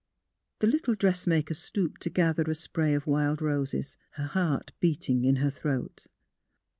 The 0.61 0.65
lit 0.65 0.85
tle 0.85 0.95
dressmaker 0.95 1.53
stooped 1.53 2.01
to 2.01 2.09
gather 2.09 2.41
a 2.49 2.55
spray 2.55 2.95
of 2.95 3.05
wild 3.05 3.39
roses, 3.39 3.97
her 4.15 4.25
heart 4.25 4.71
beating 4.79 5.25
in 5.25 5.35
her 5.35 5.51
throat. 5.51 6.07